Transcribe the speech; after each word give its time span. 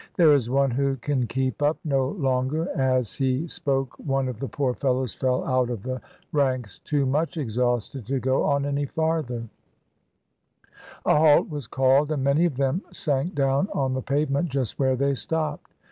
"There 0.15 0.33
is 0.33 0.49
one 0.49 0.71
who 0.71 0.95
can 0.95 1.27
keep 1.27 1.61
up 1.61 1.77
no 1.85 2.07
longer;*' 2.09 2.67
as 2.75 3.13
he 3.13 3.47
spoke 3.47 3.93
one 3.99 4.27
of 4.27 4.39
the 4.39 4.47
poor 4.47 4.73
fellows 4.73 5.13
fell 5.13 5.45
out 5.45 5.69
of 5.69 5.83
the 5.83 6.01
ranks 6.31 6.79
too 6.79 7.05
much 7.05 7.37
exhausted 7.37 8.07
to 8.07 8.19
go 8.19 8.43
on 8.45 8.65
any 8.65 8.87
farther; 8.87 9.43
a 11.05 11.15
halt 11.19 11.49
was 11.51 11.67
called, 11.67 12.11
and 12.11 12.23
many 12.23 12.45
of 12.45 12.57
them 12.57 12.81
sank 12.91 13.35
down 13.35 13.67
on 13.73 13.93
the 13.93 14.01
pavement 14.01 14.49
just 14.49 14.79
where 14.79 14.95
they 14.95 15.13
stopped. 15.13 15.69